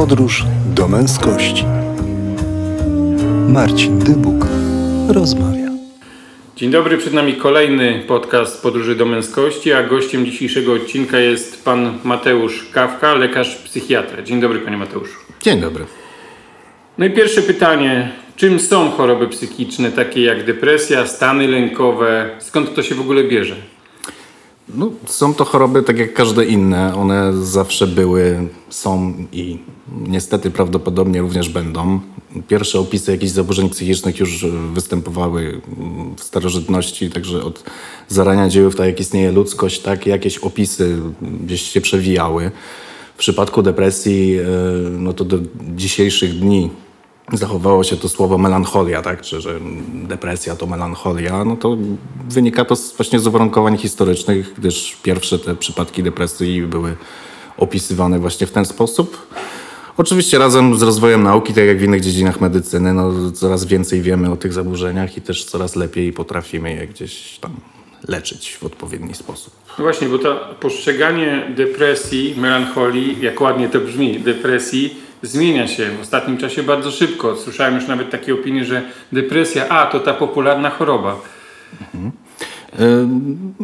[0.00, 1.64] Podróż do męskości.
[3.48, 4.46] Marcin Dybuk
[5.08, 5.68] rozmawia.
[6.56, 11.98] Dzień dobry, przed nami kolejny podcast Podróży do męskości, a gościem dzisiejszego odcinka jest pan
[12.04, 14.22] Mateusz Kawka, lekarz psychiatra.
[14.22, 15.18] Dzień dobry, panie Mateuszu.
[15.42, 15.84] Dzień dobry.
[16.98, 18.12] No i pierwsze pytanie.
[18.36, 22.30] Czym są choroby psychiczne, takie jak depresja, stany lękowe?
[22.38, 23.56] Skąd to się w ogóle bierze?
[24.74, 26.94] No, są to choroby tak jak każde inne.
[26.94, 29.58] One zawsze były, są i
[30.06, 32.00] niestety prawdopodobnie również będą.
[32.48, 35.60] Pierwsze opisy jakichś zaburzeń psychicznych już występowały
[36.16, 37.64] w starożytności, także od
[38.08, 40.98] zarania dziejów, tak jak istnieje ludzkość, tak jakieś opisy
[41.44, 42.50] gdzieś się przewijały.
[43.14, 44.44] W przypadku depresji, e,
[44.90, 45.38] no to do
[45.76, 46.70] dzisiejszych dni
[47.32, 49.22] zachowało się to słowo melancholia, tak?
[49.22, 49.60] Czy że
[49.92, 51.76] depresja to melancholia, no to
[52.28, 56.96] wynika to właśnie z uwarunkowań historycznych, gdyż pierwsze te przypadki depresji były
[57.56, 59.26] opisywane właśnie w ten sposób.
[59.96, 64.30] Oczywiście razem z rozwojem nauki, tak jak w innych dziedzinach medycyny, no coraz więcej wiemy
[64.30, 67.52] o tych zaburzeniach i też coraz lepiej potrafimy je gdzieś tam
[68.08, 69.54] leczyć w odpowiedni sposób.
[69.78, 76.00] No właśnie, bo to postrzeganie depresji, melancholii, jak ładnie to brzmi, depresji, zmienia się w
[76.00, 77.36] ostatnim czasie bardzo szybko.
[77.36, 78.82] Słyszałem już nawet takie opinie, że
[79.12, 81.16] depresja, a to ta popularna choroba.
[81.80, 82.12] Mhm.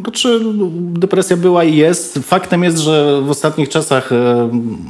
[0.03, 0.41] Znaczy,
[0.77, 2.19] depresja była i jest.
[2.19, 4.11] Faktem jest, że w ostatnich czasach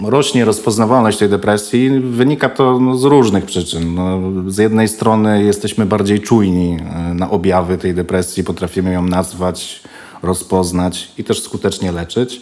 [0.04, 1.90] rośnie rozpoznawalność tej depresji.
[2.00, 3.94] Wynika to no, z różnych przyczyn.
[3.94, 4.20] No,
[4.50, 6.76] z jednej strony jesteśmy bardziej czujni
[7.14, 9.82] na objawy tej depresji, potrafimy ją nazwać,
[10.22, 12.40] rozpoznać i też skutecznie leczyć.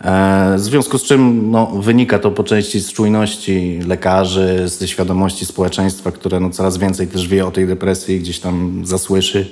[0.00, 5.46] E, w związku z czym no, wynika to po części z czujności lekarzy, ze świadomości
[5.46, 9.46] społeczeństwa, które no, coraz więcej też wie o tej depresji, gdzieś tam zasłyszy,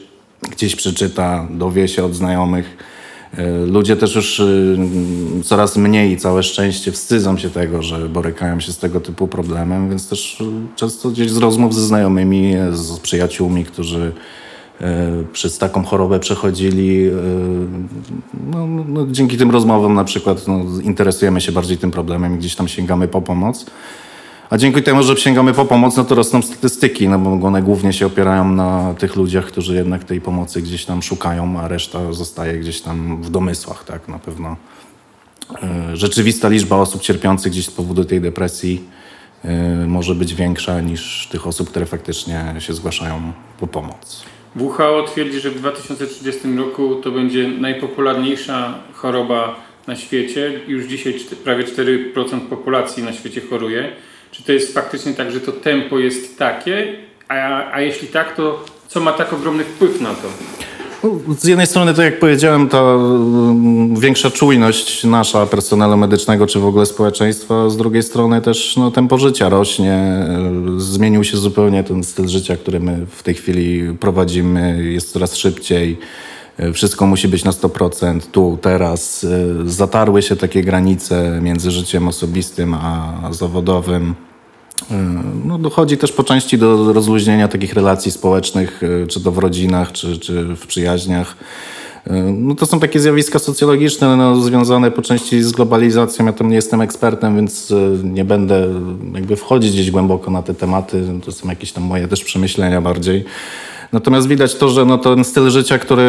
[0.51, 2.77] gdzieś przeczyta, dowie się od znajomych.
[3.35, 4.79] E, ludzie też już y,
[5.45, 10.09] coraz mniej, całe szczęście, wstydzą się tego, że borykają się z tego typu problemem, więc
[10.09, 10.43] też
[10.77, 14.13] często gdzieś z rozmów ze znajomymi, z przyjaciółmi, którzy
[15.33, 17.07] przez taką chorobę przechodzili.
[17.07, 17.13] E,
[18.51, 22.39] no, no, no, dzięki tym rozmowom na przykład no, interesujemy się bardziej tym problemem i
[22.39, 23.67] gdzieś tam sięgamy po pomoc.
[24.51, 27.93] A dzięki temu, że sięgamy po pomoc, no to rosną statystyki, no bo one głównie
[27.93, 32.59] się opierają na tych ludziach, którzy jednak tej pomocy gdzieś tam szukają, a reszta zostaje
[32.59, 34.57] gdzieś tam w domysłach, tak, na pewno.
[35.63, 38.83] E, rzeczywista liczba osób cierpiących gdzieś z powodu tej depresji
[39.87, 44.25] może być większa niż tych osób, które faktycznie się zgłaszają po pomoc.
[44.57, 50.61] WHO twierdzi, że w 2030 roku to będzie najpopularniejsza choroba na świecie.
[50.69, 51.15] Już dzisiaj
[51.45, 53.89] prawie 4% populacji na świecie choruje.
[54.31, 56.95] Czy to jest faktycznie tak, że to tempo jest takie?
[57.29, 60.29] A, a jeśli tak, to co ma tak ogromny wpływ na to?
[61.39, 66.67] Z jednej strony, tak jak powiedziałem, ta mm, większa czujność nasza, personelu medycznego, czy w
[66.67, 70.27] ogóle społeczeństwa, z drugiej strony też no, tempo życia rośnie.
[70.77, 75.99] Zmienił się zupełnie ten styl życia, który my w tej chwili prowadzimy, jest coraz szybciej.
[76.73, 79.27] Wszystko musi być na 100%, tu, teraz.
[79.65, 84.15] Zatarły się takie granice między życiem osobistym a zawodowym.
[85.45, 90.19] No, dochodzi też po części do rozluźnienia takich relacji społecznych, czy to w rodzinach, czy,
[90.19, 91.37] czy w przyjaźniach.
[92.07, 96.27] E, no, to są takie zjawiska socjologiczne no, związane po części z globalizacją.
[96.27, 98.69] Ja tam nie jestem ekspertem, więc e, nie będę
[99.15, 101.05] jakby wchodzić gdzieś głęboko na te tematy.
[101.25, 103.25] To są jakieś tam moje też przemyślenia bardziej.
[103.93, 106.05] Natomiast widać to, że no ten styl życia, który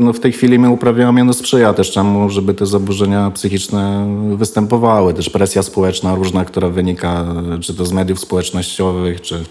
[0.00, 5.14] no w tej chwili my uprawiamy, no sprzyja też temu, żeby te zaburzenia psychiczne występowały.
[5.14, 7.26] Też presja społeczna różna, która wynika
[7.60, 9.44] czy to z mediów społecznościowych, czy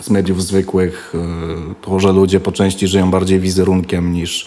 [0.00, 1.14] z mediów zwykłych.
[1.14, 4.46] E, to, że ludzie po części żyją bardziej wizerunkiem niż,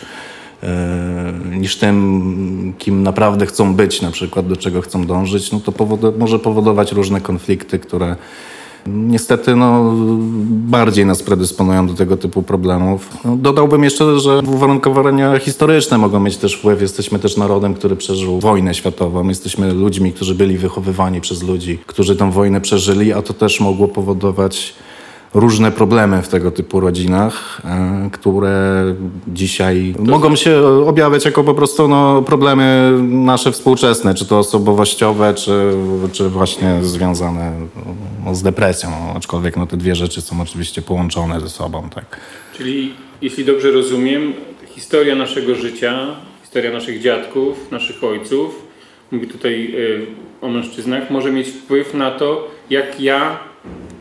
[1.51, 6.19] niż tym, kim naprawdę chcą być, na przykład do czego chcą dążyć, no to powod
[6.19, 8.15] może powodować różne konflikty, które
[8.87, 9.93] niestety no,
[10.49, 13.09] bardziej nas predysponują do tego typu problemów.
[13.25, 16.81] No, dodałbym jeszcze, że uwarunkowania historyczne mogą mieć też wpływ.
[16.81, 19.29] Jesteśmy też narodem, który przeżył wojnę światową.
[19.29, 23.87] Jesteśmy ludźmi, którzy byli wychowywani przez ludzi, którzy tę wojnę przeżyli, a to też mogło
[23.87, 24.73] powodować
[25.33, 28.83] różne problemy w tego typu rodzinach, e, które
[29.27, 35.73] dzisiaj mogą się objawiać jako po prostu no, problemy nasze współczesne, czy to osobowościowe, czy,
[36.11, 37.51] czy właśnie związane
[38.25, 41.89] no, z depresją, aczkolwiek no, te dwie rzeczy są oczywiście połączone ze sobą.
[41.95, 42.19] Tak.
[42.57, 44.33] Czyli jeśli dobrze rozumiem,
[44.67, 46.07] historia naszego życia,
[46.41, 48.67] historia naszych dziadków, naszych ojców,
[49.11, 50.05] mówię tutaj y,
[50.41, 53.50] o mężczyznach, może mieć wpływ na to, jak ja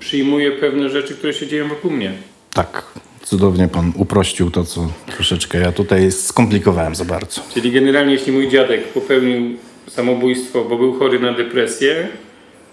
[0.01, 2.13] przyjmuję pewne rzeczy, które się dzieją wokół mnie.
[2.55, 2.85] Tak.
[3.23, 7.41] Cudownie pan uprościł to, co troszeczkę ja tutaj skomplikowałem za bardzo.
[7.55, 9.57] Czyli generalnie, jeśli mój dziadek popełnił
[9.89, 12.09] samobójstwo, bo był chory na depresję,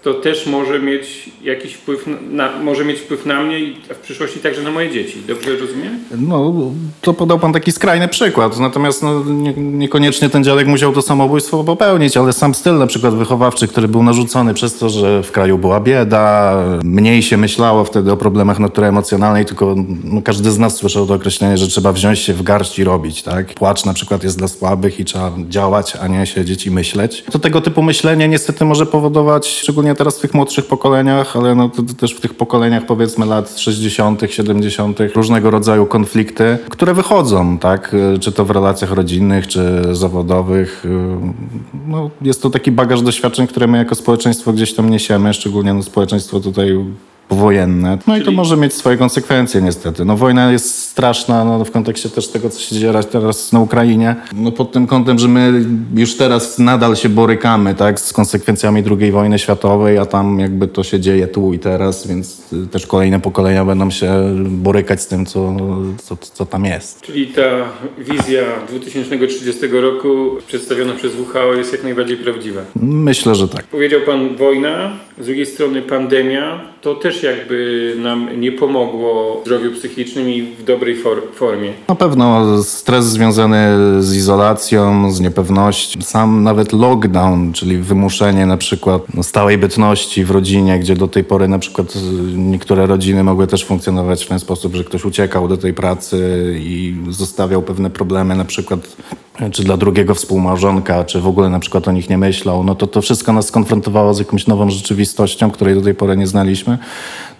[0.02, 4.40] to też może mieć jakiś wpływ na, może mieć wpływ na mnie i w przyszłości
[4.40, 5.18] także na moje dzieci.
[5.28, 5.98] Dobrze rozumiem?
[6.18, 6.54] No,
[7.00, 8.58] to podał pan taki skrajny przykład.
[8.58, 13.14] Natomiast no, nie, niekoniecznie ten dziadek musiał to samobójstwo popełnić, ale sam styl na przykład
[13.14, 18.12] wychowawczy, który był narzucony przez to, że w kraju była bieda, mniej się myślało wtedy
[18.12, 19.74] o problemach natury emocjonalnej, tylko
[20.04, 23.22] no, każdy z nas słyszał to określenie, że trzeba wziąć się w garść i robić,
[23.22, 23.54] tak?
[23.54, 27.24] Płacz na przykład jest dla słabych i trzeba działać, a nie siedzieć i myśleć.
[27.32, 31.68] To tego typu myślenie niestety może powodować, szczególnie teraz w tych młodszych pokoleniach, ale no,
[31.68, 37.58] to, to też w tych pokoleniach powiedzmy lat 60., 70., różnego rodzaju konflikty, które wychodzą,
[37.58, 37.96] tak?
[38.20, 40.84] Czy to w relacjach rodzinnych, czy zawodowych.
[41.86, 45.82] No, jest to taki bagaż doświadczeń, które my jako społeczeństwo gdzieś tam niesiemy, szczególnie no,
[45.82, 46.78] społeczeństwo tutaj
[47.28, 47.98] powojenne.
[48.06, 50.04] No i to Czyli- może mieć swoje konsekwencje niestety.
[50.04, 54.16] No wojna jest straszna no, w kontekście też tego, co się dzieje teraz na Ukrainie.
[54.32, 55.64] No pod tym kątem, że my
[55.94, 60.82] już teraz nadal się borykamy tak, z konsekwencjami II wojny światowej, a tam jakby to
[60.84, 64.12] się dzieje tu i teraz, więc y, też kolejne pokolenia będą się
[64.44, 65.56] borykać z tym, co,
[66.02, 67.00] co, co tam jest.
[67.00, 67.42] Czyli ta
[67.98, 70.08] wizja 2030 roku
[70.46, 72.60] przedstawiona przez WHO jest jak najbardziej prawdziwa.
[72.82, 73.66] Myślę, że tak.
[73.66, 79.72] Powiedział Pan wojna, z drugiej strony pandemia, to też jakby nam nie pomogło w zdrowiu
[79.72, 81.72] psychicznym i w dobrej for- formie.
[81.88, 83.58] Na pewno stres związany
[84.02, 90.78] z izolacją, z niepewnością, sam nawet lockdown, czyli wymuszenie na przykład stałej bytności w rodzinie,
[90.78, 91.98] gdzie do tej pory na przykład y,
[92.36, 96.18] niektóre rodziny mogły też funkcjonować w ten sposób, że ktoś uciekał do tej pracy
[96.60, 98.96] i zostawiał pewne problemy na przykład
[99.52, 102.86] czy dla drugiego współmałżonka, czy w ogóle na przykład o nich nie myślał, no to
[102.86, 106.78] to wszystko nas skonfrontowało z jakąś nową rzeczywistością, której do tej pory nie znaliśmy.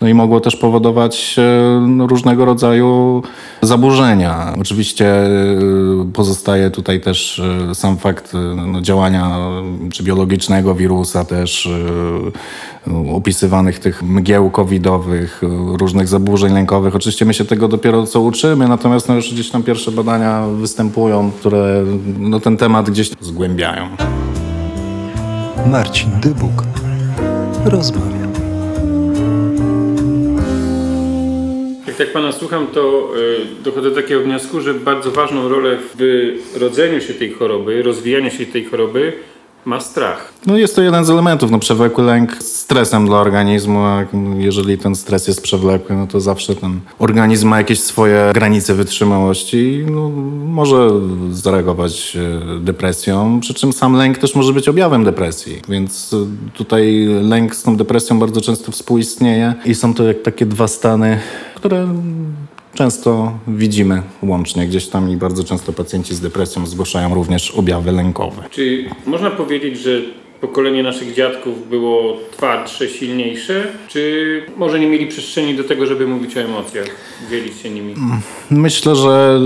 [0.00, 3.23] No i mogło też powodować e, no, różnego rodzaju
[3.62, 4.55] zaburzenia.
[4.61, 5.29] Oczywiście e,
[6.12, 8.32] pozostaje tutaj też e, sam fakt
[8.67, 9.38] no, działania
[9.93, 11.69] czy biologicznego wirusa też,
[13.15, 15.43] opisywanych tych mgieł covidowych,
[15.79, 16.97] różnych zaburzeń lękowych.
[16.97, 21.31] Oczywiście my się tego dopiero co uczymy, natomiast no, już gdzieś tam pierwsze badania występują,
[21.31, 21.85] które
[22.19, 23.88] no, ten temat gdzieś zgłębiają.
[25.67, 26.62] Marcin Dybuk
[27.64, 28.28] rozmawia.
[31.99, 37.00] Jak Pana słucham, to y, dochodzę do takiego wniosku, że bardzo ważną rolę w rodzeniu
[37.00, 39.12] się tej choroby, rozwijaniu się tej choroby
[39.65, 40.33] ma strach.
[40.47, 44.05] No jest to jeden z elementów, no przewlekły lęk stresem dla organizmu, a
[44.39, 49.73] jeżeli ten stres jest przewlekły, no to zawsze ten organizm ma jakieś swoje granice wytrzymałości
[49.73, 50.09] i no,
[50.45, 50.91] może
[51.31, 56.17] zareagować e, depresją, przy czym sam lęk też może być objawem depresji, więc e,
[56.57, 61.21] tutaj lęk z tą depresją bardzo często współistnieje i są to jak takie dwa stany,
[61.55, 61.89] które
[62.79, 68.43] często widzimy łącznie gdzieś tam i bardzo często pacjenci z depresją zgłaszają również objawy lękowe.
[68.51, 70.01] Czy można powiedzieć, że
[70.41, 76.37] pokolenie naszych dziadków było twardsze, silniejsze, czy może nie mieli przestrzeni do tego, żeby mówić
[76.37, 76.87] o emocjach,
[77.31, 77.95] dzielić się nimi?
[78.51, 79.41] Myślę, że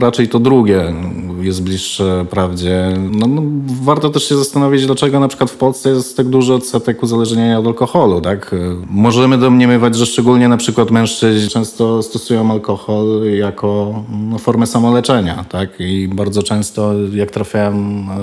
[0.00, 0.94] raczej to drugie
[1.42, 2.94] jest bliższe prawdzie.
[3.10, 3.42] No, no,
[3.82, 7.66] warto też się zastanowić, dlaczego na przykład w Polsce jest tak duży odsetek uzależnienia od
[7.66, 8.20] alkoholu.
[8.20, 8.54] Tak?
[8.90, 13.06] Możemy domniemywać, że szczególnie na przykład mężczyźni często stosują alkohol
[13.38, 15.44] jako no, formę samoleczenia.
[15.48, 15.68] Tak?
[15.78, 17.72] I bardzo często jak trafiają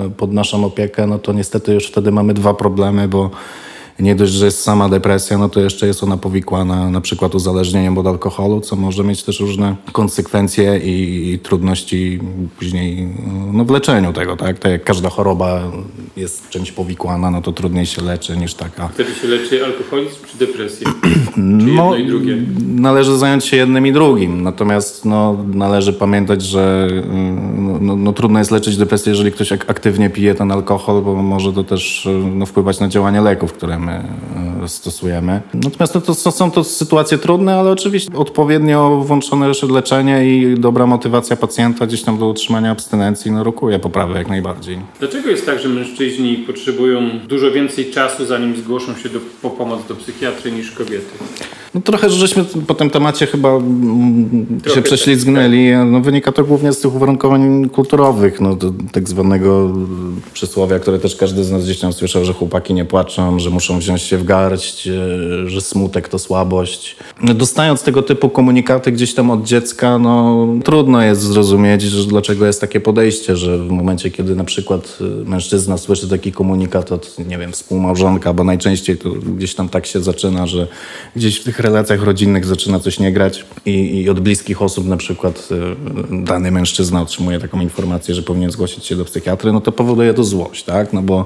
[0.06, 3.30] e, pod naszą opiekę, no to niestety już wtedy mamy dwa problemy, bo
[4.00, 7.98] nie dość, że jest sama depresja, no to jeszcze jest ona powikłana na przykład uzależnieniem
[7.98, 12.20] od alkoholu, co może mieć też różne konsekwencje i, i trudności
[12.58, 13.08] później
[13.52, 14.58] no, w leczeniu tego, tak?
[14.58, 15.60] Tak jak każda choroba
[16.16, 18.88] jest czymś powikłana, no to trudniej się leczy niż taka.
[18.88, 20.86] Wtedy się leczy alkoholizm czy depresję?
[21.02, 22.36] Czy No, jedno i drugie?
[22.66, 28.38] Należy zająć się jednym i drugim, natomiast no, należy pamiętać, że mm, no, no, trudno
[28.38, 32.46] jest leczyć depresję, jeżeli ktoś ak- aktywnie pije ten alkohol, bo może to też no,
[32.46, 34.02] wpływać na działanie leków, które my
[34.64, 35.40] y, stosujemy.
[35.54, 40.86] Natomiast no, to, to są to sytuacje trudne, ale oczywiście odpowiednio włączone leczenie i dobra
[40.86, 44.78] motywacja pacjenta gdzieś tam do utrzymania abstynencji no, rokuje poprawę jak najbardziej.
[44.98, 49.86] Dlaczego jest tak, że mężczyźni potrzebują dużo więcej czasu, zanim zgłoszą się do, po pomoc
[49.88, 51.10] do psychiatry niż kobiety?
[51.76, 55.72] No trochę, że żeśmy po tym temacie chyba mm, Trochę się prześlizgnęli.
[55.86, 60.98] No, wynika to głównie z tych uwarunkowań kulturowych, no, do, tak zwanego mm, przysłowia, które
[60.98, 64.18] też każdy z nas gdzieś tam słyszał, że chłopaki nie płaczą, że muszą wziąć się
[64.18, 64.92] w garść, e,
[65.46, 66.96] że smutek to słabość.
[67.22, 72.46] No, dostając tego typu komunikaty gdzieś tam od dziecka, no trudno jest zrozumieć, że dlaczego
[72.46, 77.16] jest takie podejście, że w momencie, kiedy na przykład e, mężczyzna słyszy taki komunikat od,
[77.28, 80.66] nie wiem, współmałżonka, bo najczęściej to gdzieś tam tak się zaczyna, że
[81.16, 84.96] gdzieś w tych relacjach rodzinnych zaczyna coś nie grać i, i od bliskich osób na
[84.96, 85.48] przykład
[86.10, 90.14] e, dany mężczyzna otrzymuje taką informację, że powinien zgłosić się do psychiatry, no to powoduje
[90.14, 90.92] to złość, tak?
[90.92, 91.24] No bo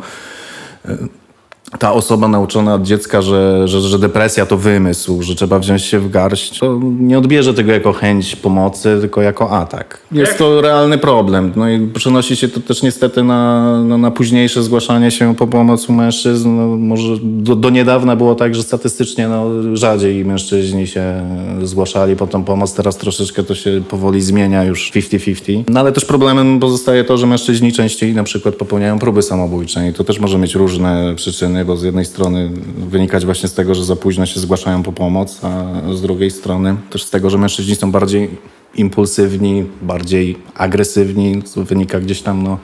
[1.78, 5.98] ta osoba nauczona od dziecka, że, że, że depresja to wymysł, że trzeba wziąć się
[5.98, 9.98] w garść, to nie odbierze tego jako chęć pomocy, tylko jako atak.
[10.12, 11.52] Jest to realny problem.
[11.56, 15.88] No i przenosi się to też niestety na, na, na późniejsze zgłaszanie się po pomoc
[15.88, 16.56] u mężczyzn.
[16.56, 19.46] No, może do, do niedawna było tak, że statystycznie no,
[19.76, 21.26] rzadziej mężczyźni się
[21.62, 22.74] zgłaszali po tą pomoc.
[22.74, 25.64] Teraz troszeczkę to się powoli zmienia już 50-50.
[25.68, 29.92] No ale też problemem pozostaje to, że mężczyźni częściej na przykład popełniają próby samobójcze i
[29.92, 33.84] to też może mieć różne przyczyny, bo z jednej strony wynikać właśnie z tego, że
[33.84, 35.64] za późno się zgłaszają po pomoc, a
[35.94, 38.30] z drugiej strony też z tego, że mężczyźni są bardziej
[38.74, 42.58] impulsywni, bardziej agresywni, co wynika gdzieś tam no,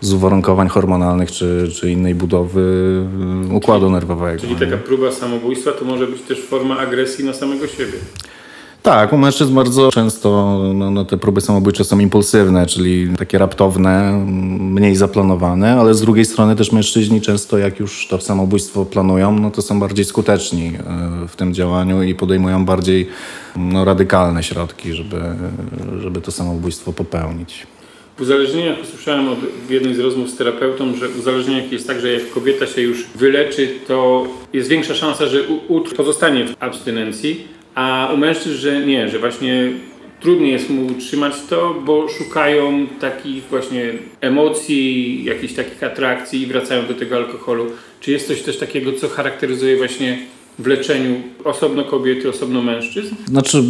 [0.00, 2.62] z uwarunkowań hormonalnych czy, czy innej budowy
[3.52, 4.40] układu nerwowego.
[4.40, 7.98] Czyli taka próba samobójstwa to może być też forma agresji na samego siebie.
[8.82, 14.24] Tak, u mężczyzn bardzo często no, no, te próby samobójcze są impulsywne, czyli takie raptowne,
[14.60, 19.50] mniej zaplanowane, ale z drugiej strony też mężczyźni często jak już to samobójstwo planują, no
[19.50, 23.08] to są bardziej skuteczni e, w tym działaniu i podejmują bardziej
[23.56, 25.20] no, radykalne środki, żeby,
[26.00, 27.66] żeby to samobójstwo popełnić.
[28.16, 32.00] W uzależnieniach usłyszałem od, w jednej z rozmów z terapeutą, że w uzależnieniach jest tak,
[32.00, 37.59] że jak kobieta się już wyleczy, to jest większa szansa, że utr pozostanie w abstynencji,
[37.80, 39.72] a u mężczyzn, że nie, że właśnie
[40.20, 46.86] trudniej jest mu utrzymać to, bo szukają takich właśnie emocji, jakichś takich atrakcji i wracają
[46.86, 47.66] do tego alkoholu.
[48.00, 50.18] Czy jest coś też takiego, co charakteryzuje właśnie
[50.58, 51.14] w leczeniu
[51.44, 53.14] osobno kobiety, osobno mężczyzn?
[53.28, 53.62] Znaczy,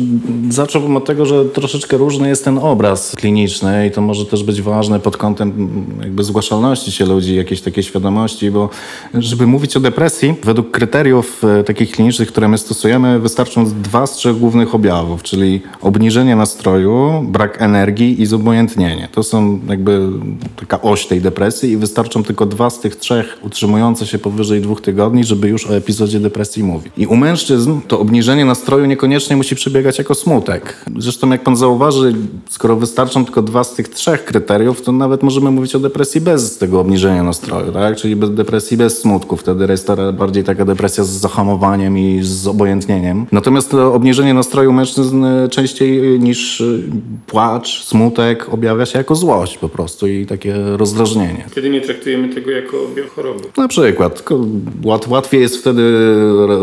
[0.48, 4.62] zacząłbym od tego, że troszeczkę różny jest ten obraz kliniczny i to może też być
[4.62, 5.70] ważne pod kątem
[6.02, 8.68] jakby zgłaszalności się ludzi, jakiejś takiej świadomości, bo
[9.14, 14.16] żeby mówić o depresji, według kryteriów e, takich klinicznych, które my stosujemy, wystarczą dwa z
[14.16, 19.08] trzech głównych objawów, czyli obniżenie nastroju, brak energii i zobojętnienie.
[19.12, 20.08] To są jakby
[20.56, 24.80] taka oś tej depresji i wystarczą tylko dwa z tych trzech utrzymujące się powyżej dwóch
[24.80, 26.79] tygodni, żeby już o epizodzie depresji mówić.
[26.96, 30.84] I u mężczyzn to obniżenie nastroju niekoniecznie musi przebiegać jako smutek.
[30.98, 32.14] Zresztą jak pan zauważy,
[32.48, 36.58] skoro wystarczą tylko dwa z tych trzech kryteriów, to nawet możemy mówić o depresji bez
[36.58, 37.96] tego obniżenia nastroju, tak?
[37.96, 39.36] Czyli bez depresji bez smutku.
[39.36, 43.26] Wtedy jest to bardziej taka depresja z zahamowaniem i z obojętnieniem.
[43.32, 46.62] Natomiast to obniżenie nastroju mężczyzn częściej niż
[47.26, 51.44] płacz, smutek objawia się jako złość po prostu i takie rozdrażnienie.
[51.50, 53.44] Wtedy nie traktujemy tego jako objaw choroby.
[53.56, 54.24] Na przykład.
[54.84, 55.82] łat, łatwiej jest wtedy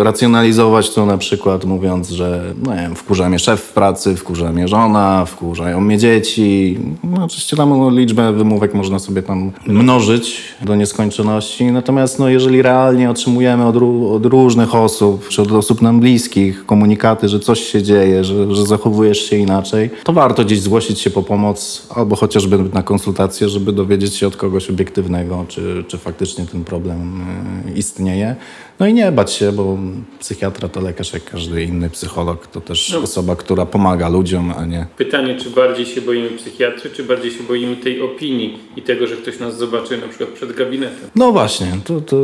[0.03, 4.53] racjonalizować to na przykład mówiąc, że no nie wiem, wkurza mnie szef w pracy, wkurza
[4.53, 6.77] mnie żona, wkurzają mnie dzieci.
[7.03, 11.65] No, oczywiście tam liczbę wymówek można sobie tam mnożyć do nieskończoności.
[11.65, 13.75] Natomiast no, jeżeli realnie otrzymujemy od,
[14.11, 18.65] od różnych osób, czy od osób nam bliskich komunikaty, że coś się dzieje, że, że
[18.65, 23.71] zachowujesz się inaczej, to warto gdzieś zgłosić się po pomoc albo chociażby na konsultację, żeby
[23.71, 27.21] dowiedzieć się od kogoś obiektywnego, czy, czy faktycznie ten problem
[27.67, 28.35] y, istnieje.
[28.79, 29.77] No i nie bać się, bo
[30.19, 32.47] psychiatra to lekarz jak każdy inny psycholog.
[32.47, 32.99] To też No.
[32.99, 34.85] osoba, która pomaga ludziom, a nie...
[34.97, 39.15] Pytanie, czy bardziej się boimy psychiatry, czy bardziej się boimy tej opinii i tego, że
[39.15, 41.09] ktoś nas zobaczy na przykład przed gabinetem.
[41.15, 42.17] No właśnie, to, to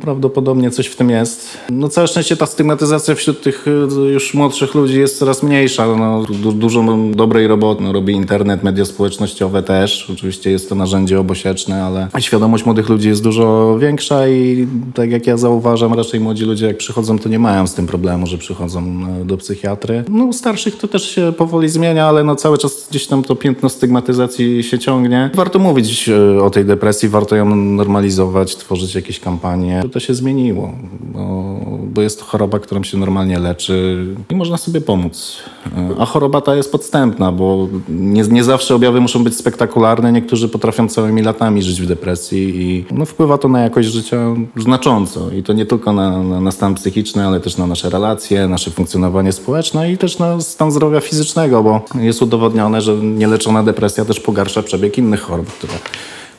[0.00, 1.58] prawdopodobnie coś w tym jest.
[1.70, 3.70] No całe szczęście ta stygmatyzacja wśród tych y,
[4.12, 5.96] już młodszych ludzi jest coraz mniejsza.
[5.96, 10.10] No, du dużo dobrej roboty no, robi internet, media społecznościowe też.
[10.14, 15.26] Oczywiście jest to narzędzie obosieczne, ale świadomość młodych ludzi jest dużo większa i tak jak
[15.26, 18.82] ja zauważam, raczej młodzi ludzie jak przychodzą, to nie mają z tym problemu, że przychodzą
[19.20, 20.04] e, do psychiatry.
[20.08, 23.36] No u starszych to też się powoli zmienia, ale no cały czas gdzieś tam to
[23.36, 25.30] piętno stygmatyzacji się ciągnie.
[25.34, 29.82] Warto mówić e, o tej depresji, warto ją normalizować, tworzyć jakieś kampanie.
[29.92, 31.60] To się zmieniło, bo,
[31.94, 35.36] bo jest to choroba, którą się normalnie leczy i można sobie pomóc.
[35.76, 40.12] E, A choroba ta jest podstępna, bo nie, nie zawsze objawy muszą być spektakularne.
[40.12, 45.30] Niektórzy potrafią całymi latami żyć w depresji i no, wpływa to na jakość życia znacząco.
[45.30, 46.89] I to nie tylko na, na, na stan psychiczny,
[47.26, 51.82] ale też na nasze relacje, nasze funkcjonowanie społeczne i też na stan zdrowia fizycznego, bo
[51.94, 55.72] jest udowodnione, że nieleczona depresja też pogarsza przebieg innych chorób, które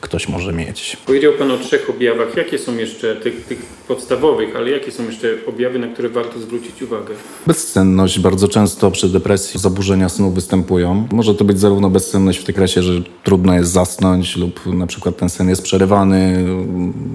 [0.02, 0.96] ktoś może mieć.
[1.06, 2.36] Powiedział Pan o trzech objawach.
[2.36, 6.82] Jakie są jeszcze tych, tych podstawowych, ale jakie są jeszcze objawy, na które warto zwrócić
[6.82, 7.14] uwagę?
[7.46, 11.08] Bezsenność bardzo często przy depresji zaburzenia snu występują.
[11.12, 12.92] Może to być zarówno bezsenność w zakresie, że
[13.24, 16.44] trudno jest zasnąć lub na przykład ten sen jest przerywany,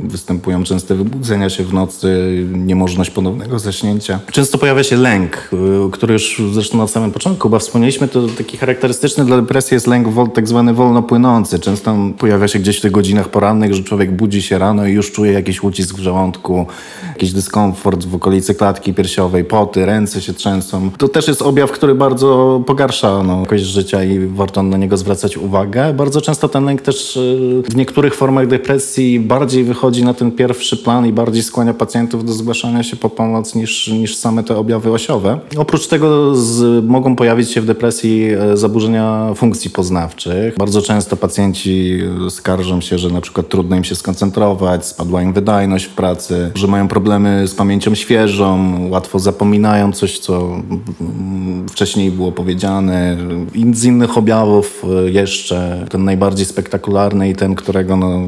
[0.04, 2.08] występują częste wybudzenia się w nocy,
[2.54, 4.20] niemożność ponownego zaśnięcia.
[4.32, 5.50] Często pojawia się lęk,
[5.88, 9.88] y, który już zresztą na samym początku, bo wspomnieliśmy, to taki charakterystyczny dla depresji jest
[9.88, 11.60] lęk tak zwany wolno płynący.
[11.60, 15.12] Często pojawia się gdzieś w tych godzinach porannych, że człowiek budzi się rano i już
[15.12, 16.66] czuje jakiś ucisk w żołądku,
[17.08, 20.92] jakiś dyskomfort w okolicy klatki piersiowej, poty, ręce się trzęsą.
[20.98, 25.38] To też jest objaw, który bardzo pogarsza no, jakość życia i warto na niego zwracać
[25.38, 25.94] uwagę.
[25.94, 30.78] Bardzo często ten lęk też y, w niektórych formach depresji bardziej wychodzi na ten pierwszy
[30.78, 34.92] plan i bardziej skłania pacjentów do zgłaszania się po pomoc niż, niż same te objawy
[34.92, 35.40] osiowe.
[35.58, 40.56] Oprócz tego z, mogą pojawić się w depresji e, zaburzenia funkcji poznawczych.
[40.58, 42.30] Bardzo często pacjenci e,
[42.68, 46.68] skarżą się, że na przykład trudno im się skoncentrować, spadła im wydajność w pracy, że
[46.68, 50.62] mają problemy z pamięcią świeżą, łatwo zapominają coś, co
[51.02, 53.18] mm, wcześniej było powiedziane.
[53.54, 58.22] I z innych objawów e, jeszcze ten najbardziej spektakularny i ten, którego no,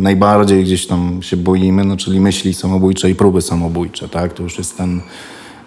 [0.00, 4.08] najbardziej gdzieś tam się boimy, no, czyli myśli samobójcze i próby samobójcze.
[4.08, 4.32] Tak?
[4.32, 5.00] To już jest ten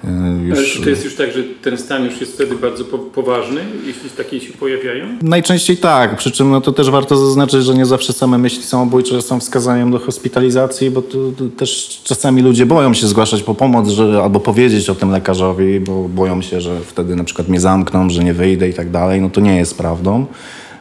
[0.03, 0.07] e,
[0.51, 0.73] Ale już...
[0.73, 4.09] czy to jest już tak, że ten stan już jest wtedy bardzo po poważny, jeśli
[4.09, 5.05] takie się pojawiają?
[5.21, 9.21] Najczęściej tak, przy czym no to też warto zaznaczyć, że nie zawsze same myśli samobójcze
[9.21, 13.89] są wskazaniem do hospitalizacji, bo tu, tu też czasami ludzie boją się zgłaszać po pomoc,
[13.89, 18.09] że, albo powiedzieć o tym lekarzowi, bo boją się, że wtedy na przykład mnie zamkną,
[18.09, 19.21] że nie wyjdę i tak dalej.
[19.21, 20.25] No to nie jest prawdą.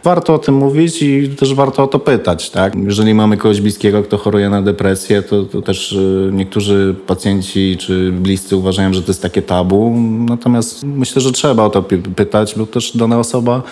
[0.04, 2.50] Warto o tym mówić i też warto o to pytać.
[2.50, 2.74] Tak?
[2.74, 8.12] Jeżeli mamy kogoś bliskiego, kto choruje na depresję, to, to też y, niektórzy pacjenci czy
[8.12, 9.96] bliscy uważają, że to jest takie tabu.
[10.28, 13.62] Natomiast myślę, że trzeba o to py- pytać, bo też dana osoba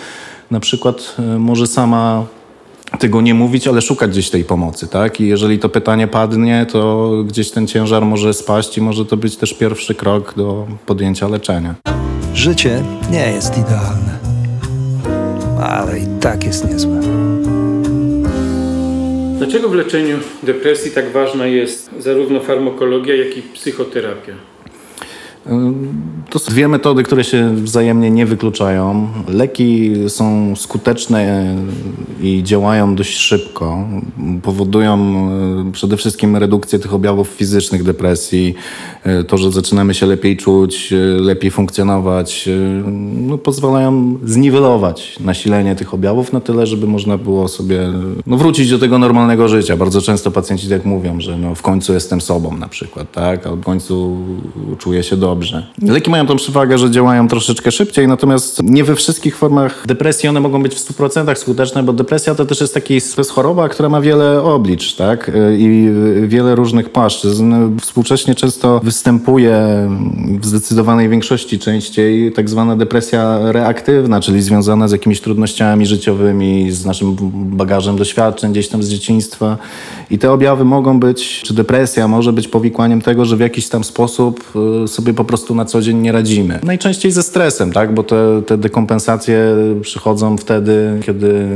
[0.51, 2.25] na przykład y, może sama
[2.99, 5.21] tego nie mówić, ale szukać gdzieś tej pomocy, tak?
[5.21, 9.37] I jeżeli to pytanie padnie, to gdzieś ten ciężar może spaść i może to być
[9.37, 11.75] też pierwszy krok do podjęcia leczenia.
[12.33, 14.12] Życie nie jest idealne,
[15.69, 17.01] ale i tak jest niezłe.
[19.37, 24.33] Dlaczego w leczeniu depresji tak ważna jest zarówno farmakologia, jak i psychoterapia?
[26.29, 29.07] To są dwie metody, które się wzajemnie nie wykluczają.
[29.27, 31.55] Leki są skuteczne
[32.21, 33.87] i działają dość szybko.
[34.41, 34.97] Powodują
[35.67, 38.55] e, przede wszystkim redukcję tych objawów fizycznych depresji,
[39.03, 42.51] e, to, że zaczynamy się lepiej czuć, e, lepiej funkcjonować, e,
[43.27, 47.89] no, pozwalają zniwelować nasilenie tych objawów na tyle, żeby można było sobie
[48.27, 49.77] no, wrócić do tego normalnego życia.
[49.77, 53.47] Bardzo często pacjenci tak mówią, że no, w końcu jestem sobą na przykład, tak?
[53.47, 54.17] albo w końcu
[54.77, 55.32] czuję się dobrze.
[55.81, 60.39] Leki mają tą przewagę, że działają troszeczkę szybciej, natomiast nie we wszystkich formach depresji one
[60.39, 64.01] mogą być w 100% skuteczne, bo depresja to też jest taki, jest choroba, która ma
[64.01, 65.31] wiele oblicz, tak?
[65.57, 65.89] I
[66.27, 67.53] wiele różnych płaszczyzn.
[67.81, 69.89] Współcześnie często występuje
[70.39, 76.85] w zdecydowanej większości częściej tak zwana depresja reaktywna, czyli związana z jakimiś trudnościami życiowymi, z
[76.85, 79.57] naszym bagażem doświadczeń gdzieś tam z dzieciństwa.
[80.11, 83.83] I te objawy mogą być, czy depresja może być powikłaniem tego, że w jakiś tam
[83.83, 86.59] sposób y, sobie po prostu na co dzień nie radzimy.
[86.63, 87.93] Najczęściej ze stresem, tak?
[87.93, 91.47] bo te, te dekompensacje przychodzą wtedy, kiedy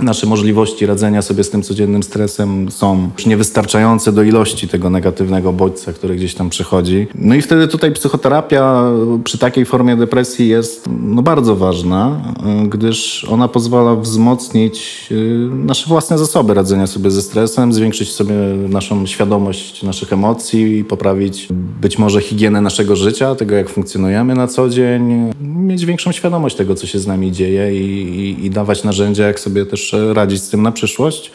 [0.00, 5.52] nasze możliwości radzenia sobie z tym codziennym stresem są już niewystarczające do ilości tego negatywnego
[5.52, 7.06] bodźca, który gdzieś tam przychodzi.
[7.14, 8.90] No i wtedy tutaj psychoterapia
[9.24, 12.20] przy takiej formie depresji jest no, bardzo ważna,
[12.64, 18.34] y, gdyż ona pozwala wzmocnić y, nasze własne zasoby radzenia sobie ze stresem, zwiększyć sobie
[18.68, 21.48] naszą świadomość naszych emocji i poprawić
[21.80, 26.74] być może higienę naszego życia, tego jak funkcjonujemy na co dzień, mieć większą świadomość tego,
[26.74, 30.50] co się z nami dzieje i, i, i dawać narzędzia, jak sobie też radzić z
[30.50, 31.30] tym na przyszłość.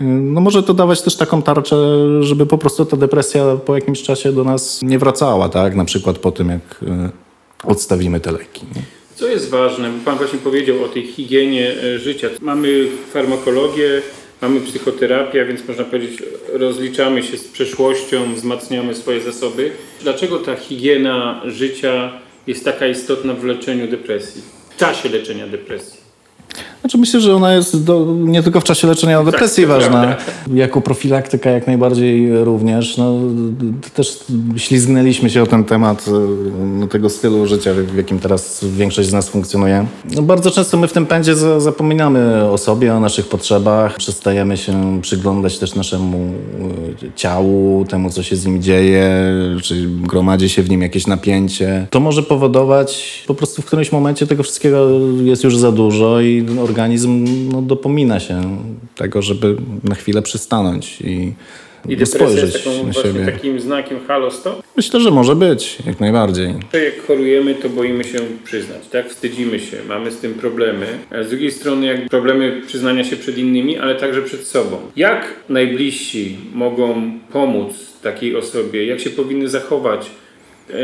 [0.00, 1.76] No może to dawać też taką tarczę,
[2.20, 5.74] żeby po prostu ta depresja po jakimś czasie do nas nie wracała, tak?
[5.76, 7.10] Na przykład po tym, jak y,
[7.64, 8.62] odstawimy te leki.
[8.76, 8.82] nie?
[9.14, 9.90] Co jest ważne?
[10.04, 12.28] Pan właśnie powiedział o tej higienie e, życia.
[12.40, 14.02] Mamy farmakologię,
[14.42, 19.70] mamy psychoterapię, więc można powiedzieć, rozliczamy się z przeszłością, wzmacniamy swoje zasoby.
[20.02, 22.12] Dlaczego ta higiena życia
[22.46, 24.42] jest taka istotna w leczeniu depresji?
[24.70, 26.04] W czasie leczenia depresji.
[26.84, 30.16] Znaczy myślę, że ona jest do, nie tylko w czasie leczenia depresji to ważna, prawda.
[30.54, 32.96] jako profilaktyka jak najbardziej również.
[32.96, 33.14] No,
[33.94, 34.24] też
[34.56, 36.04] ślizgnęliśmy się o ten temat
[36.78, 39.86] no, tego stylu życia, w jakim teraz większość z nas funkcjonuje.
[40.14, 44.56] No, bardzo często my w tym pędzie za, zapominamy o sobie, o naszych potrzebach, przestajemy
[44.56, 46.32] się przyglądać też naszemu
[47.02, 49.10] y, ciału, temu co się z nim dzieje,
[49.62, 51.86] czy gromadzi się w nim jakieś napięcie.
[51.90, 54.88] To może powodować po prostu w którymś momencie tego wszystkiego
[55.22, 56.73] jest już za dużo i organizm
[57.52, 58.58] no, dopomina się
[58.96, 61.32] tego, żeby na chwilę przystanąć i,
[61.88, 63.24] I depresja jest spojrzeć taką na siebie.
[63.32, 64.62] takim znakiem halo stop.
[64.76, 66.54] Myślę, że może być, jak najbardziej.
[66.72, 69.10] To Jak chorujemy, to boimy się przyznać, tak?
[69.10, 70.86] Wstydzimy się, mamy z tym problemy.
[71.10, 74.76] A z drugiej strony, jak problemy przyznania się przed innymi, ale także przed sobą.
[74.96, 78.86] Jak najbliżsi mogą pomóc takiej osobie?
[78.86, 80.10] Jak się powinny zachować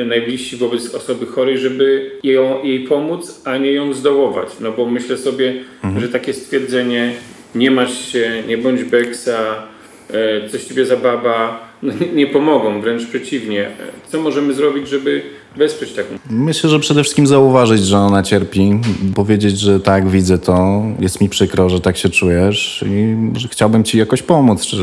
[0.07, 4.49] najbliżsi wobec osoby chorej, żeby ją, jej pomóc, a nie ją zdołować?
[4.61, 5.55] No bo myślę sobie,
[6.01, 7.13] że takie stwierdzenie
[7.55, 9.63] nie masz się, nie bądź beksa,
[10.11, 13.67] e, coś ciebie zababa, no, nie, nie pomogą, wręcz przeciwnie.
[13.67, 13.73] E,
[14.09, 15.23] Co możemy zrobić, żeby
[15.57, 18.81] wesprzeć taką Myślę, że przede wszystkim zauważyć, że ona cierpi,
[19.15, 23.85] powiedzieć, że tak, widzę to, jest mi przykro, że tak się czujesz i że chciałbym
[23.85, 24.77] ci jakoś pomóc, czy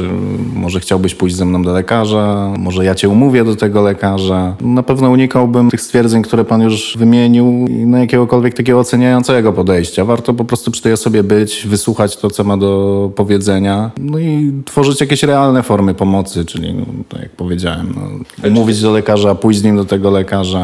[0.54, 4.56] może chciałbyś pójść ze mną do lekarza, może ja cię umówię do tego lekarza.
[4.62, 10.06] Na pewno unikałbym tych stwierdzeń, które pan już wymienił i na jakiegokolwiek takiego oceniającego podejścia.
[10.06, 14.54] Warto po prostu przy tej osobie być, wysłuchać to, co ma do powiedzenia, no i
[14.66, 19.60] tworzyć jakieś realne formy pomocy, czyli no, tak jak powiedziałem, no, umówić do lekarza, pójść
[19.60, 20.57] z nim do tego lekarza,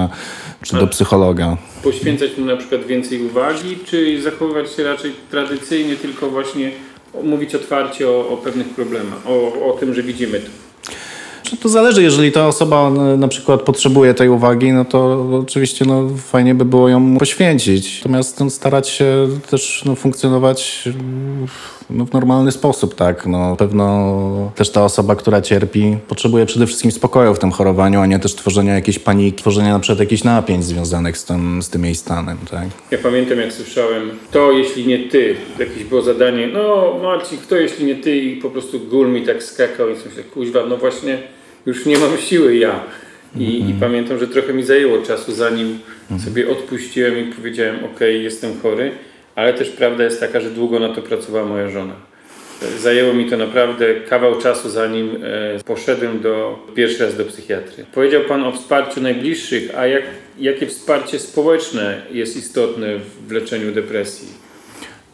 [0.63, 1.57] czy do psychologa.
[1.83, 6.71] poświęcać mu na przykład więcej uwagi, czy zachowywać się raczej tradycyjnie, tylko właśnie
[7.23, 10.49] mówić otwarcie o, o pewnych problemach, o, o tym, że widzimy to.
[11.43, 15.85] Czy To zależy, jeżeli ta osoba n- na przykład potrzebuje tej uwagi, no to oczywiście
[15.85, 17.97] no, fajnie by było ją poświęcić.
[17.99, 20.89] Natomiast no, starać się też no, funkcjonować
[21.93, 23.25] no, w normalny sposób, tak.
[23.25, 28.05] No, pewno też ta osoba, która cierpi, potrzebuje przede wszystkim spokoju w tym chorowaniu, a
[28.05, 31.85] nie też tworzenia jakiejś paniki, tworzenia na przykład jakichś napięć związanych z tym, z tym
[31.85, 32.67] jej stanem, tak.
[32.91, 37.85] Ja pamiętam, jak słyszałem, to jeśli nie ty, jakieś było zadanie, no Marcin, kto jeśli
[37.85, 41.17] nie ty i po prostu gól mi tak skakał i myślę, kuźwa, no właśnie
[41.65, 42.79] już nie mam siły ja.
[43.37, 45.79] I, I pamiętam, że trochę mi zajęło czasu, zanim
[46.25, 48.91] sobie odpuściłem i powiedziałem, ok, jestem chory,
[49.35, 51.93] ale też prawda jest taka, że długo na to pracowała moja żona.
[52.79, 57.85] Zajęło mi to naprawdę kawał czasu, zanim e, poszedłem do, pierwszy raz do psychiatry.
[57.93, 60.03] Powiedział Pan o wsparciu najbliższych, a jak,
[60.39, 62.87] jakie wsparcie społeczne jest istotne
[63.27, 64.42] w leczeniu depresji?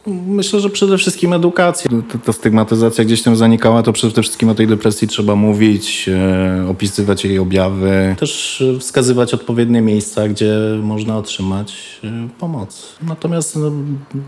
[0.06, 1.90] Myślę, że przede wszystkim edukacja.
[2.12, 6.66] Ta, ta stygmatyzacja gdzieś tam zanikała, to przede wszystkim o tej depresji trzeba mówić, e,
[6.70, 12.94] opisywać jej objawy, też e, wskazywać odpowiednie miejsca, gdzie można otrzymać e, pomoc.
[13.02, 13.72] Natomiast, no,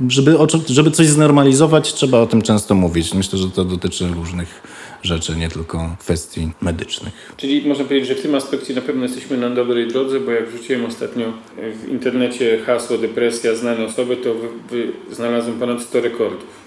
[0.08, 3.14] żeby, żeby coś znormalizować, trzeba o tym często mówić.
[3.14, 4.62] Myślę, że to dotyczy różnych
[5.02, 7.32] rzeczy, nie tylko kwestii medycznych.
[7.36, 10.48] Czyli można powiedzieć, że w tym aspekcie na pewno jesteśmy na dobrej drodze, bo jak
[10.48, 16.62] wrzuciłem ostatnio w internecie hasło depresja, znane osoby, to wy, wy, znalazłem ponad 100 rekordów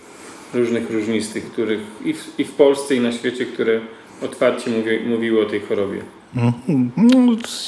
[0.54, 3.82] różnych różnistych, których i w, i w Polsce i na świecie, które
[4.22, 6.02] otwarcie mówi, mówiły o tej chorobie.
[6.36, 6.54] No,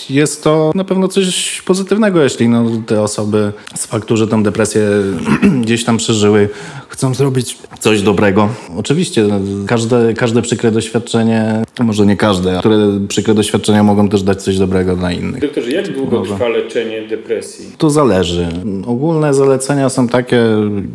[0.09, 4.81] jest to na pewno coś pozytywnego, jeśli no, te osoby z faktu, że tą depresję
[5.63, 6.49] gdzieś tam przeżyły,
[6.87, 8.49] chcą zrobić coś dobrego.
[8.77, 9.27] Oczywiście
[9.67, 14.95] każde, każde przykre doświadczenie, może nie każde, które przykre doświadczenia mogą też dać coś dobrego
[14.95, 15.41] dla innych.
[15.41, 16.35] Doktorze, jak długo Dobra.
[16.35, 17.65] trwa leczenie depresji?
[17.77, 18.47] To zależy.
[18.87, 20.43] Ogólne zalecenia są takie,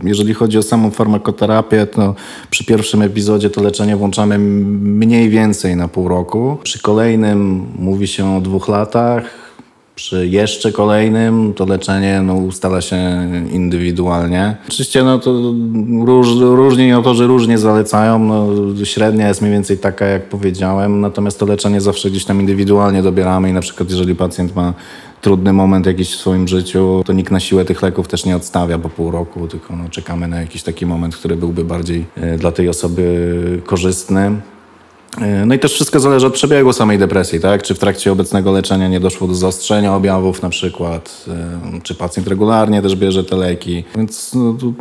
[0.05, 2.15] jeżeli chodzi o samą farmakoterapię, to
[2.51, 6.59] przy pierwszym epizodzie to leczenie włączamy mniej więcej na pół roku.
[6.63, 9.42] Przy kolejnym mówi się o dwóch latach.
[10.03, 12.97] Przy jeszcze kolejnym to leczenie no, ustala się
[13.53, 14.57] indywidualnie.
[14.69, 15.55] Oczywiście no, to
[16.05, 18.19] róż, różni autorzy różnie zalecają.
[18.19, 18.47] No,
[18.85, 23.51] średnia jest mniej więcej taka, jak powiedziałem, natomiast to leczenie zawsze gdzieś tam indywidualnie dobieramy
[23.51, 24.75] i na przykład jeżeli pacjent ma
[25.21, 28.79] trudny moment jakiś w swoim życiu, to nikt na siłę tych leków też nie odstawia
[28.79, 32.53] po pół roku, tylko no, czekamy na jakiś taki moment, który byłby bardziej e, dla
[32.53, 34.41] tej osoby korzystny.
[35.21, 37.63] E, No i też wszystko zależy od przebiegu samej depresji, tak?
[37.63, 42.29] Czy w trakcie obecnego leczenia nie doszło do zaostrzenia objawów na przykład, e, czy pacjent
[42.29, 43.85] regularnie też bierze te leki.
[43.97, 44.75] Więc no, tu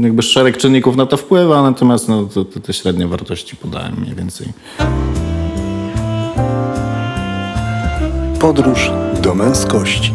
[0.00, 4.14] jakby szereg czynników na to wpływa, natomiast no, to, to te średnie wartości podałem mniej
[4.14, 4.48] więcej.
[8.40, 8.90] Podróż
[9.22, 10.12] do męskości.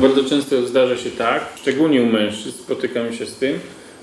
[0.00, 3.58] Bardzo często zdarza się tak, szczególnie u mężczyzn spotykamy się z tym,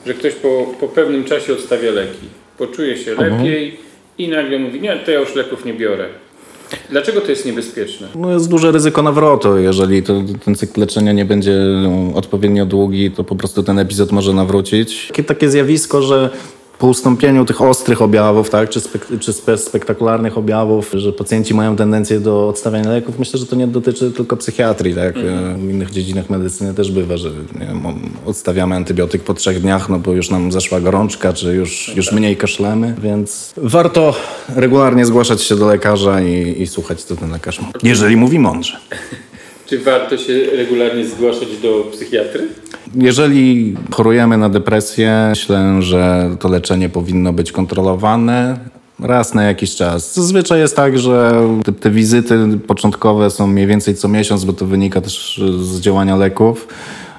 [0.05, 2.38] że ktoś po, po pewnym czasie odstawia leki.
[2.59, 3.77] Poczuje się lepiej
[4.17, 6.05] i nagle mówi, nie, to ja już leków nie biorę.
[6.89, 8.07] Dlaczego to jest niebezpieczne?
[8.15, 9.57] No jest duże ryzyko nawrotu.
[9.57, 11.51] Jeżeli to, ten cykl leczenia nie będzie
[11.83, 15.07] no, odpowiednio długi, to po prostu ten epizod może nawrócić.
[15.07, 16.29] Takie, takie zjawisko, że
[16.79, 21.75] po ustąpieniu tych ostrych objawów, tak, czy, spek czy spe spektakularnych objawów, że pacjenci mają
[21.75, 24.95] tendencję do odstawiania leków, myślę, że to nie dotyczy tylko psychiatrii.
[24.95, 25.15] Tak?
[25.57, 27.81] W innych dziedzinach medycyny też bywa, że nie wiem,
[28.25, 32.37] odstawiamy antybiotyk po trzech dniach, no bo już nam zaszła gorączka, czy już, już mniej
[32.37, 34.15] kaszlemy, więc warto
[34.55, 37.73] regularnie zgłaszać się do lekarza i, i słuchać, co ten lekarz mówi.
[37.83, 38.77] Jeżeli mówi mądrze.
[39.69, 42.47] Czy warto się regularnie zgłaszać do psychiatry?
[42.95, 48.57] Jeżeli chorujemy na depresję, myślę, że to leczenie powinno być kontrolowane
[48.99, 50.15] raz na jakiś czas.
[50.15, 54.65] Zazwyczaj jest tak, że te, te wizyty początkowe są mniej więcej co miesiąc, bo to
[54.65, 56.67] wynika też z działania leków.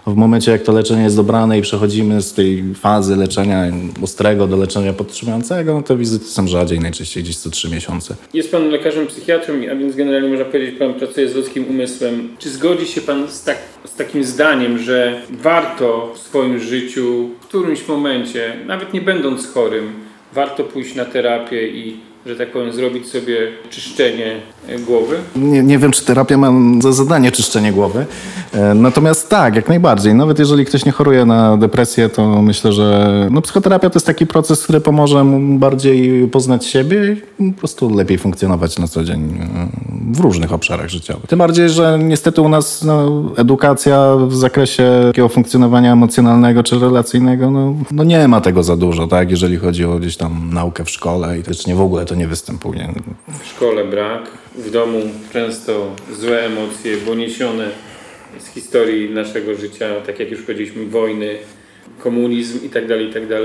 [0.06, 3.64] W momencie, jak to leczenie jest dobrane i przechodzimy z tej fazy leczenia
[4.02, 8.14] ostrego do leczenia podtrzymującego, no to wizyty są rzadziej, najczęściej gdzieś co trzy miesiące.
[8.34, 12.36] Jest pan lekarzem psychiatrą, a więc generalnie można powiedzieć, pan pracuje z ludzkim umysłem.
[12.38, 17.46] Czy zgodzi się pan z, tak, z takim zdaniem, że warto w swoim życiu w
[17.46, 19.92] którymś momencie, nawet nie będąc chorym,
[20.32, 23.36] warto pójść na terapię i że tak powiem, zrobić sobie
[23.70, 24.36] czyszczenie
[24.68, 25.16] e, głowy?
[25.36, 26.52] Nie, nie wiem, czy terapia ma
[26.82, 28.06] za zadanie czyszczenie głowy.
[28.52, 30.14] E, natomiast tak, jak najbardziej.
[30.14, 34.26] Nawet jeżeli ktoś nie choruje na depresję, to myślę, że no, psychoterapia to jest taki
[34.26, 39.20] proces, który pomoże mu bardziej poznać siebie i po prostu lepiej funkcjonować na co dzień
[39.22, 41.26] e, w różnych obszarach życiowych.
[41.26, 47.50] Tym bardziej, że niestety u nas no, edukacja w zakresie takiego funkcjonowania emocjonalnego czy relacyjnego,
[47.50, 49.30] no, no nie ma tego za dużo, tak?
[49.30, 52.26] Jeżeli chodzi o gdzieś tam naukę w szkole i też nie w ogóle to nie
[52.26, 52.92] występuje.
[53.42, 55.00] W szkole brak, w domu
[55.32, 57.68] często złe emocje, poniesione
[58.38, 61.38] z historii naszego życia, tak jak już powiedzieliśmy, wojny,
[61.98, 63.40] komunizm itd., tak itd.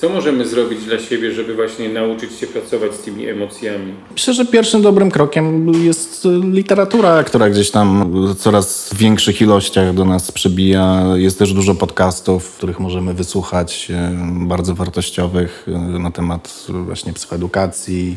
[0.00, 3.94] Co możemy zrobić dla siebie, żeby właśnie nauczyć się pracować z tymi emocjami?
[4.12, 10.04] Myślę, że pierwszym dobrym krokiem jest literatura, która gdzieś tam w coraz większych ilościach do
[10.04, 11.04] nas przybija.
[11.14, 14.12] Jest też dużo podcastów, których możemy wysłuchać, e,
[14.46, 18.16] bardzo wartościowych e, na temat właśnie psychoedukacji,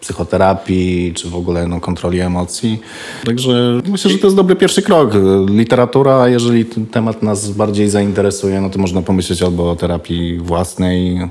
[0.00, 2.80] psychoterapii, czy w ogóle no, kontroli emocji.
[3.24, 5.12] Także myślę, że to jest dobry pierwszy krok.
[5.48, 10.38] Literatura, a jeżeli ten temat nas bardziej zainteresuje, no to można pomyśleć albo o terapii
[10.38, 11.28] własnej,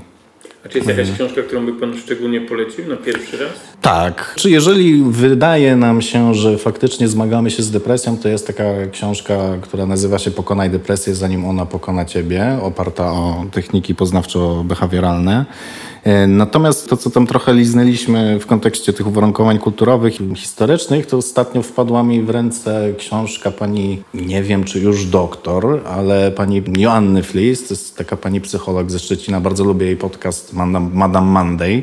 [0.64, 3.50] a czy jest jakaś książka, którą by Pan szczególnie polecił na pierwszy raz?
[3.82, 4.34] Tak.
[4.36, 9.34] Czy jeżeli wydaje nam się, że faktycznie zmagamy się z depresją, to jest taka książka,
[9.60, 15.44] która nazywa się Pokonaj depresję, zanim ona pokona Ciebie, oparta o techniki poznawczo-behawioralne.
[16.04, 21.16] E, natomiast to, co tam trochę liznęliśmy w kontekście tych uwarunkowań kulturowych i historycznych, to
[21.16, 27.22] ostatnio wpadła mi w ręce książka pani, nie wiem czy już doktor, ale pani Joanny
[27.22, 30.52] Flis, to jest taka pani psycholog ze Szczecina, bardzo lubię jej podcast
[30.92, 31.82] Madame Monday.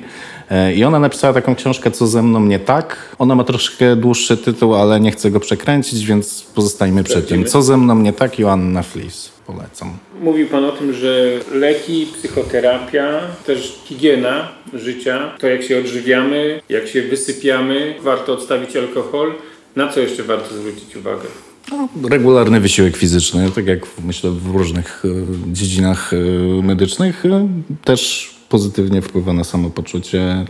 [0.75, 3.15] I ona napisała taką książkę, co ze mną nie tak.
[3.19, 7.45] Ona ma troszkę dłuższy tytuł, ale nie chcę go przekręcić, więc pozostajmy przy tym.
[7.45, 9.97] Co ze mną nie tak, Joanna Flis polecam.
[10.21, 16.87] Mówił Pan o tym, że leki, psychoterapia, też higiena życia, to jak się odżywiamy, jak
[16.87, 19.33] się wysypiamy, warto odstawić alkohol.
[19.75, 21.27] Na co jeszcze warto zwrócić uwagę?
[21.71, 26.17] No, regularny wysiłek fizyczny, tak jak myślę w różnych e, dziedzinach e,
[26.63, 27.47] medycznych, e,
[27.83, 30.45] też pozytywnie wpływa na samopoczucie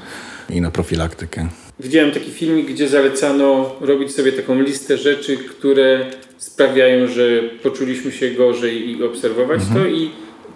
[0.49, 1.49] i na profilaktykę.
[1.79, 6.05] Widziałem taki filmik, gdzie zalecano robić sobie taką listę rzeczy, które
[6.37, 9.79] sprawiają, że poczuliśmy się gorzej i obserwować mhm.
[9.79, 10.11] to i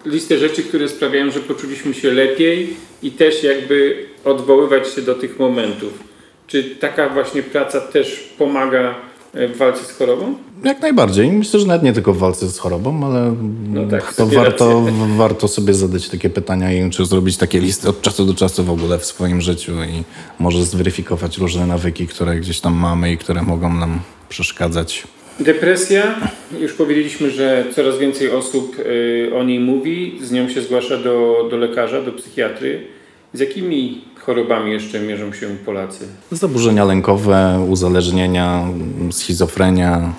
[0.05, 5.39] listę rzeczy, które sprawiają, że poczuliśmy się lepiej i też jakby odwoływać się do tych
[5.39, 6.03] momentów.
[6.47, 10.35] Czy taka właśnie praca też pomaga w walce z chorobą?
[10.63, 11.31] Jak najbardziej.
[11.31, 13.35] Myślę, że nawet nie tylko w walce z chorobą, ale
[13.69, 14.83] no tak, to warto,
[15.17, 18.69] warto sobie zadać takie pytania i czy zrobić takie listy od czasu do czasu w
[18.69, 20.03] ogóle w swoim życiu i
[20.39, 25.03] może zweryfikować różne nawyki, które gdzieś tam mamy i które mogą nam przeszkadzać
[25.39, 26.15] Depresja,
[26.59, 31.47] już powiedzieliśmy, że coraz więcej osób y, o niej mówi, z nią się zgłasza do,
[31.51, 32.87] do lekarza, do psychiatry.
[33.33, 36.07] Z jakimi chorobami jeszcze mierzą się Polacy?
[36.31, 38.65] Zaburzenia lękowe, uzależnienia,
[39.11, 40.13] schizofrenia,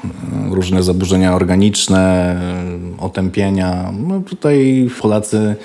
[0.50, 2.36] różne zaburzenia organiczne,
[2.98, 3.92] otępienia.
[4.08, 5.56] No tutaj Polacy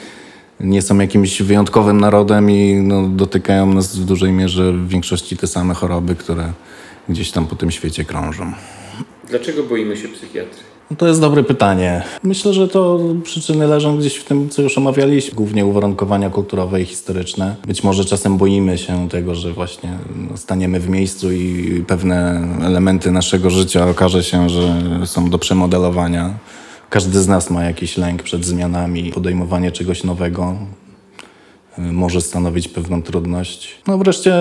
[0.59, 5.47] nie są jakimś wyjątkowym narodem i no, dotykają nas w dużej mierze w większości te
[5.47, 6.51] same choroby, które
[7.09, 8.53] gdzieś tam po tym świecie krążą.
[9.29, 10.74] Dlaczego boimy się psychiatry?
[10.91, 12.03] No to jest dobre pytanie.
[12.23, 16.85] Myślę, że to przyczyny leżą gdzieś w tym, co już omawialiśmy, głównie uwarunkowania kulturowe i
[16.85, 17.55] historyczne.
[17.67, 19.89] Być może czasem boimy się tego, że właśnie
[20.35, 24.73] staniemy w miejscu i pewne elementy naszego życia okaże się, że
[25.05, 26.33] są do przemodelowania.
[26.89, 30.55] Każdy z nas ma jakiś lęk przed zmianami, podejmowanie czegoś nowego
[31.77, 33.75] może stanowić pewną trudność.
[33.87, 34.33] No wreszcie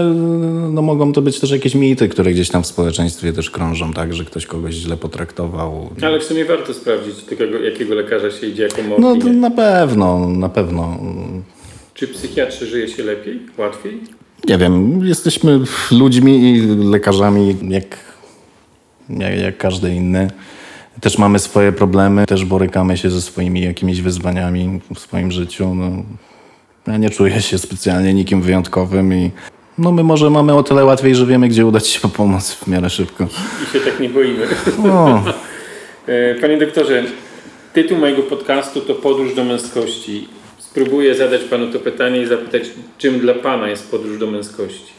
[0.71, 4.15] no, mogą to być też jakieś mity, które gdzieś tam w społeczeństwie też krążą, tak,
[4.15, 5.91] że ktoś kogoś źle potraktował.
[6.03, 10.29] Ale w sumie warto sprawdzić, tego, jakiego lekarza się idzie, jaką ma No na pewno,
[10.29, 10.99] na pewno.
[11.95, 14.01] Czy psychiatrze żyje się lepiej, łatwiej?
[14.49, 17.85] Nie wiem, jesteśmy ludźmi i lekarzami jak,
[19.09, 20.31] jak, jak każdy inny.
[21.01, 25.75] Też mamy swoje problemy, też borykamy się ze swoimi jakimiś wyzwaniami w swoim życiu.
[25.75, 26.03] No
[26.87, 29.31] ja nie czuję się specjalnie nikim wyjątkowym i
[29.79, 32.67] no my może mamy o tyle łatwiej, że wiemy, gdzie udać się po pomoc w
[32.67, 33.27] miarę szybko.
[33.65, 34.47] I się tak nie boimy.
[34.85, 35.25] No.
[36.07, 37.05] E, panie doktorze,
[37.73, 40.29] tytuł mojego podcastu to Podróż do męskości.
[40.59, 42.63] Spróbuję zadać panu to pytanie i zapytać,
[42.99, 44.93] czym dla pana jest podróż do męskości?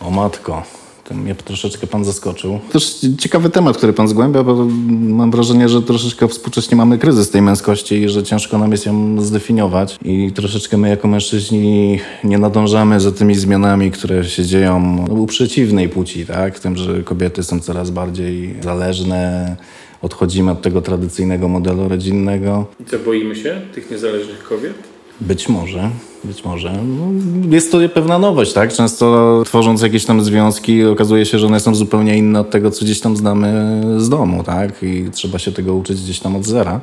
[0.00, 0.62] O matko,
[1.10, 2.58] To mnie troszeczkę pan zaskoczył.
[2.72, 4.66] Też ciekawy temat, który pan zgłębia, bo
[5.00, 9.20] mam wrażenie, że troszeczkę współcześnie mamy kryzys tej męskości i że ciężko nam jest ją
[9.20, 9.98] zdefiniować.
[10.04, 15.88] I troszeczkę my jako mężczyźni nie nadążamy za tymi zmianami, które się dzieją u przeciwnej
[15.88, 16.56] płci, tak?
[16.56, 19.56] W tym, że kobiety są coraz bardziej zależne,
[20.02, 22.66] odchodzimy od tego tradycyjnego modelu rodzinnego.
[22.80, 24.89] I co, boimy się tych niezależnych kobiet?
[25.20, 25.90] Być może,
[26.24, 26.72] być może.
[26.72, 27.06] No,
[27.50, 28.72] jest to pewna nowość, tak?
[28.72, 32.84] Często tworząc jakieś tam związki okazuje się, że one są zupełnie inne od tego, co
[32.84, 34.82] gdzieś tam znamy z domu, tak?
[34.82, 36.80] I trzeba się tego uczyć gdzieś tam od zera.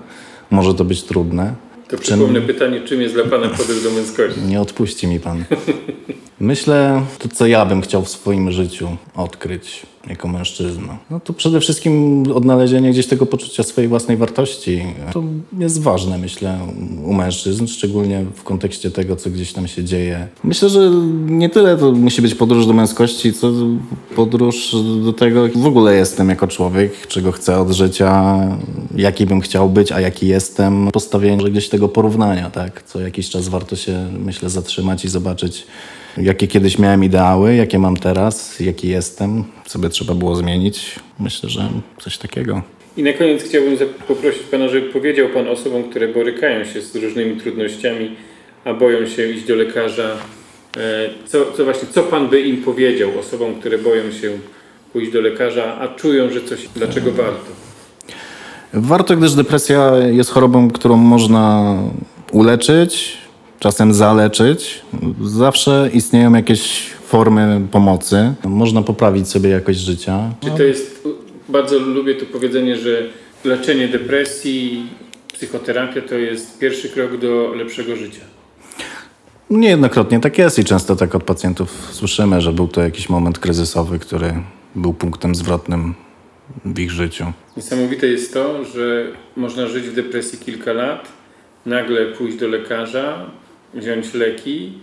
[0.52, 1.54] Może to być trudne.
[1.88, 4.42] To przypomnę pytanie, czym jest dla Pana podróż do męskości?
[4.42, 5.44] Nie odpuści mi pan.
[6.40, 10.98] Myślę, to co ja bym chciał w swoim życiu odkryć jako mężczyzna.
[11.10, 14.84] No to przede wszystkim odnalezienie gdzieś tego poczucia swojej własnej wartości.
[15.14, 15.24] To
[15.60, 16.60] jest ważne, myślę,
[17.04, 20.28] u mężczyzn, szczególnie w kontekście tego, co gdzieś tam się dzieje.
[20.44, 20.92] Myślę, że
[21.28, 23.52] nie tyle to musi być podróż do męskości, co
[24.16, 28.38] podróż do tego, w ogóle jestem jako człowiek, czego chcę od życia,
[28.96, 30.90] jaki bym chciał być, a jaki jestem.
[30.94, 32.84] Postawienie gdzieś tego porównania, tak?
[32.84, 35.66] Co jakiś czas warto się, myślę, zatrzymać i zobaczyć,
[36.22, 40.96] jakie kiedyś miałem ideały, jakie mam teraz, jaki jestem, co by trzeba było zmienić.
[41.20, 42.62] Myślę, że coś takiego.
[42.98, 43.78] I na koniec chciałbym
[44.08, 48.16] poprosić Pana, żeby powiedział Pan osobom, które borykają się z różnymi trudnościami,
[48.66, 50.12] a boją się iść do lekarza,
[50.78, 54.32] e, co, co właśnie, co Pan by im powiedział osobom, które boją się
[54.94, 57.52] pójść do lekarza, a czują, że coś, dlaczego warto?
[58.74, 61.76] Warto, gdyż depresja jest chorobą, którą można
[62.32, 63.18] uleczyć,
[63.60, 64.82] czasem zaleczyć.
[65.22, 68.34] Zawsze istnieją jakieś formy pomocy.
[68.44, 70.32] Można poprawić sobie jakość życia.
[70.44, 71.08] Czy to jest,
[71.50, 73.04] bardzo lubię to powiedzenie, że
[73.46, 74.88] leczenie depresji,
[75.34, 78.22] psychoterapia to jest pierwszy krok do lepszego życia.
[79.50, 84.00] Niejednokrotnie tak jest i często tak od pacjentów słyszymy, że był to jakiś moment kryzysowy,
[84.00, 84.34] który
[84.76, 85.94] był punktem zwrotnym
[86.66, 87.26] w ich życiu.
[87.58, 91.08] Niesamowite jest to, że można żyć w depresji kilka lat,
[91.66, 93.30] nagle pójść do lekarza,
[93.78, 94.74] wziąć leki,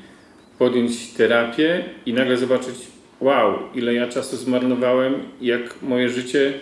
[0.59, 2.75] podjąć terapię i nagle zobaczyć,
[3.21, 6.53] wow, ile ja czasu zmarnowałem, jak moje życie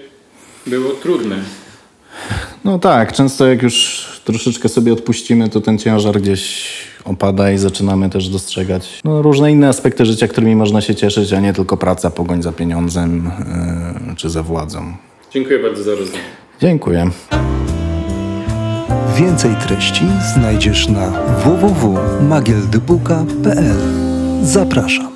[0.66, 1.36] było trudne.
[2.64, 6.72] No tak, często jak już troszeczkę sobie odpuścimy, to ten ciężar gdzieś
[7.04, 11.40] opada i zaczynamy też dostrzegać no, różne inne aspekty życia, którymi można się cieszyć, a
[11.40, 13.30] nie tylko praca, pogoń za pieniądzem
[14.08, 14.94] yy, czy za władzą.
[15.30, 16.18] Dziękuję bardzo za rozmowę.
[16.60, 17.10] Dziękuję.
[19.16, 21.10] Więcej treści znajdziesz na
[21.44, 23.74] www.magieldybuka.pl.
[24.42, 25.11] Zapraszam.